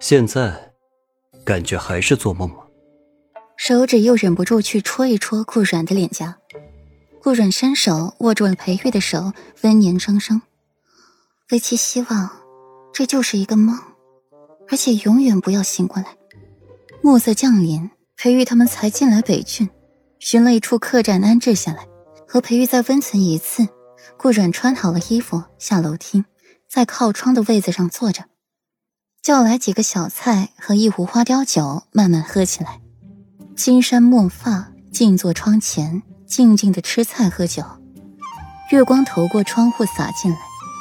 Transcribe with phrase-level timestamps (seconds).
[0.00, 0.72] 现在，
[1.44, 2.56] 感觉还是做梦吗？
[3.56, 6.36] 手指又忍不住去戳一戳顾软的脸颊，
[7.22, 10.42] 顾软伸手握住了裴玉的手，温言生生。
[11.50, 12.30] 唯其希望，
[12.92, 13.78] 这就是一个梦，
[14.68, 16.16] 而且永远不要醒过来。
[17.02, 19.68] 暮色降临，裴玉他们才进来北郡，
[20.18, 21.86] 寻了一处客栈安置下来，
[22.26, 23.68] 和裴玉再温存一次。
[24.16, 26.24] 顾软穿好了衣服，下楼梯，
[26.68, 28.24] 在靠窗的位子上坐着，
[29.22, 32.80] 叫来几个小菜和一壶花雕酒，慢慢喝起来。
[33.56, 37.62] 金山墨发，静坐窗前，静静的吃菜喝酒。
[38.72, 40.38] 月光透过窗户洒进来，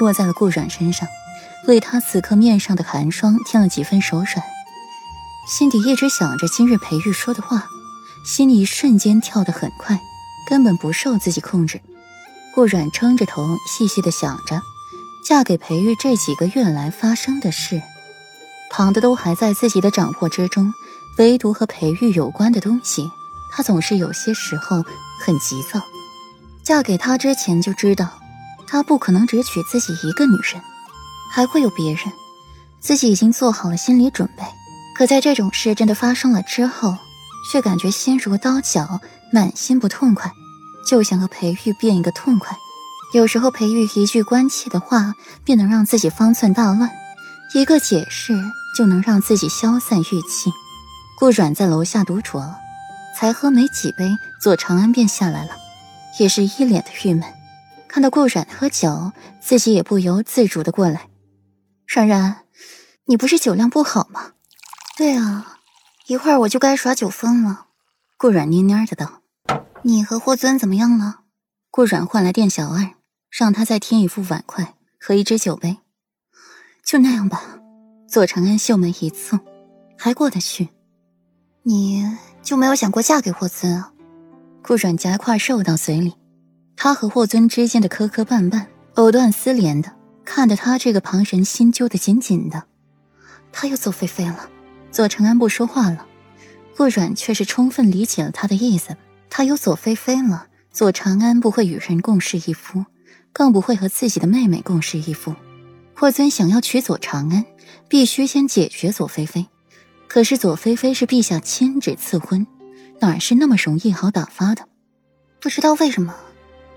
[0.00, 1.08] 落在了顾软身上，
[1.68, 4.42] 为他此刻面上的寒霜添了几分手软。
[5.46, 7.68] 心底一直想着今日裴玉说的话，
[8.26, 10.00] 心里瞬间跳得很快，
[10.48, 11.80] 根本不受自己控制。
[12.52, 14.60] 顾软撑着头，细细的想着
[15.24, 17.80] 嫁给裴玉这几个月来发生的事，
[18.70, 20.72] 旁的都还在自己的掌握之中。
[21.18, 23.08] 唯独和裴玉有关的东西，
[23.52, 24.82] 他总是有些时候
[25.20, 25.80] 很急躁。
[26.64, 28.08] 嫁给他之前就知道，
[28.66, 30.60] 他不可能只娶自己一个女人，
[31.32, 32.00] 还会有别人。
[32.80, 34.42] 自己已经做好了心理准备，
[34.96, 36.96] 可在这种事真的发生了之后，
[37.50, 39.00] 却感觉心如刀绞，
[39.32, 40.32] 满心不痛快，
[40.88, 42.56] 就想和裴玉变一个痛快。
[43.12, 46.90] 有时候裴玉一句关切的话，便能让自己方寸大乱；
[47.52, 48.34] 一个解释，
[48.76, 50.50] 就能让自己消散郁气。
[51.18, 52.52] 顾软在楼下独酌，
[53.16, 55.56] 才喝没几杯，左长安便下来了，
[56.18, 57.22] 也是一脸的郁闷。
[57.86, 61.08] 看到顾软喝酒，自己也不由自主的过来。
[61.86, 62.44] 冉冉，
[63.04, 64.32] 你不是酒量不好吗？
[64.96, 65.58] 对啊，
[66.08, 67.66] 一会儿我就该耍酒疯了。
[68.16, 69.22] 顾软蔫蔫的道
[69.82, 71.20] ：“你和霍尊怎么样了？”
[71.70, 72.94] 顾软唤来店小二，
[73.30, 75.78] 让他再添一副碗筷和一只酒杯。
[76.84, 77.42] 就那样吧。
[78.06, 79.40] 左长安秀眉一蹙，
[79.96, 80.68] 还过得去。
[81.62, 82.04] 你
[82.42, 83.92] 就没有想过嫁给霍尊啊？
[84.62, 86.14] 顾软夹块肉到嘴里，
[86.76, 89.92] 他和霍尊之间的磕磕绊绊、藕断丝连的，
[90.24, 92.64] 看得他这个旁人心揪得紧紧的。
[93.50, 94.50] 他又做菲菲了。
[94.90, 96.06] 左承安不说话了，
[96.76, 98.96] 顾软却是充分理解了他的意思。
[99.28, 102.84] 他有左菲菲了，左长安不会与人共侍一夫，
[103.32, 105.34] 更不会和自己的妹妹共侍一夫。
[105.94, 107.44] 霍尊想要娶左长安，
[107.88, 109.46] 必须先解决左菲菲。
[110.08, 112.46] 可是左菲菲是陛下亲旨赐婚，
[113.00, 114.66] 哪是那么容易好打发的？
[115.40, 116.14] 不知道为什么，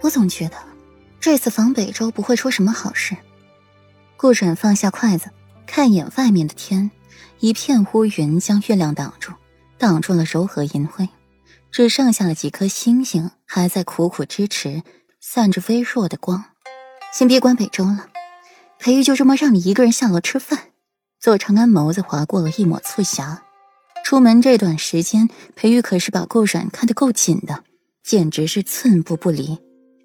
[0.00, 0.56] 我总觉得
[1.20, 3.16] 这次访北周不会出什么好事。
[4.16, 5.30] 顾准放下筷子，
[5.66, 6.90] 看一眼外面的天，
[7.38, 9.32] 一片乌云将月亮挡住，
[9.78, 11.08] 挡住了柔和银辉，
[11.70, 14.82] 只剩下了几颗星星还在苦苦支持，
[15.20, 16.44] 散着微弱的光。
[17.12, 18.08] 先别管北周了，
[18.82, 20.58] 裴玉就这么让你一个人下楼吃饭？
[21.20, 23.42] 左长安眸子划过了一抹促狭。
[24.02, 27.62] 出门这段时间，裴玉可是把顾软看得够紧的，
[28.02, 29.58] 简直是寸步不离。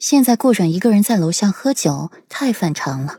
[0.00, 3.18] 现在顾软一个人在楼下喝酒，太反常了。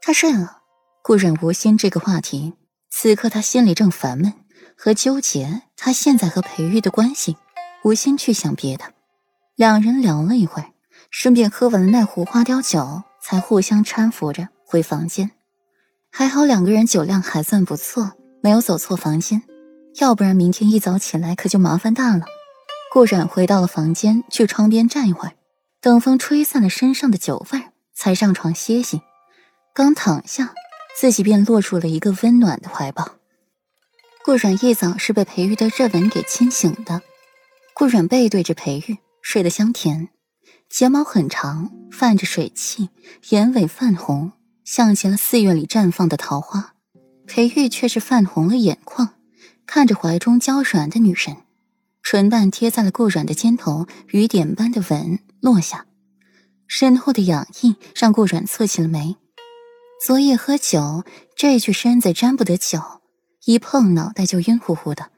[0.00, 0.60] 他睡了。
[1.02, 2.54] 顾软无心这个话题，
[2.90, 4.32] 此刻他心里正烦闷
[4.74, 7.36] 和纠结，他现在和裴玉的关系，
[7.84, 8.84] 无心去想别的。
[9.56, 10.70] 两人聊了一会儿，
[11.10, 15.32] 顺便喝完了那壶花雕酒，才互相搀扶着回房间。
[16.12, 19.42] 还好两个人酒量还算不错，没有走错房间，
[19.96, 22.24] 要不然明天一早起来可就麻烦大了。
[22.92, 25.34] 顾染回到了房间，去窗边站一会儿，
[25.80, 29.00] 等风吹散了身上的酒味，才上床歇息。
[29.74, 30.54] 刚躺下，
[30.96, 33.16] 自己便落入了一个温暖的怀抱。
[34.24, 37.02] 顾染一早是被裴玉的热吻给亲醒的，
[37.74, 40.08] 顾染背对着裴玉睡得香甜，
[40.68, 42.90] 睫毛很长，泛着水汽，
[43.30, 44.32] 眼尾泛红。
[44.70, 46.74] 像极了寺院里绽放的桃花，
[47.26, 49.16] 裴玉却是泛红了眼眶，
[49.66, 51.38] 看着怀中娇软的女人，
[52.04, 55.86] 唇瓣贴在了顾软的肩头，雨点般的吻落下，
[56.68, 59.16] 身后的痒意让顾软蹙起了眉。
[60.06, 61.02] 昨夜喝酒，
[61.34, 62.80] 这具身子沾不得酒，
[63.46, 65.10] 一碰脑袋就晕乎乎的，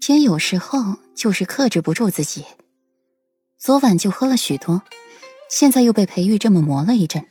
[0.00, 2.44] 偏有时候就是克制不住自己。
[3.58, 4.82] 昨晚就喝了许多，
[5.50, 7.26] 现在又被裴玉这么磨了一阵。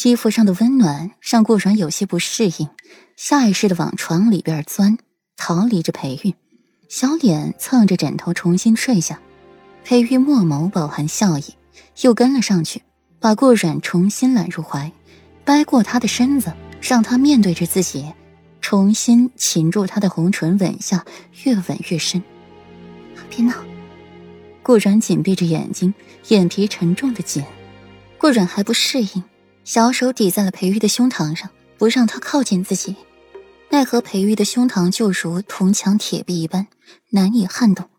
[0.00, 2.70] 肌肤上的温暖让顾软有些不适应，
[3.16, 4.96] 下意识的往床里边钻，
[5.36, 6.34] 逃离着裴玉，
[6.88, 9.20] 小脸蹭着枕头重新睡下。
[9.84, 11.44] 裴玉墨眸饱含笑意，
[12.00, 12.80] 又跟了上去，
[13.18, 14.90] 把顾软重新揽入怀，
[15.44, 16.50] 掰过他的身子，
[16.80, 18.10] 让他面对着自己，
[18.62, 21.04] 重新擒住他的红唇，吻下，
[21.44, 22.22] 越吻越深。
[23.28, 23.52] 别闹！
[24.62, 25.92] 顾软紧闭着眼睛，
[26.28, 27.44] 眼皮沉重的紧。
[28.16, 29.22] 顾软还不适应。
[29.64, 32.96] 小手抵在了裴玉的胸膛上，不让他靠近自己。
[33.68, 36.66] 奈何裴玉的胸膛就如铜墙铁壁一般，
[37.10, 37.89] 难以撼动。